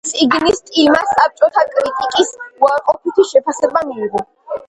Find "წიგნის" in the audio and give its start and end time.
0.09-0.55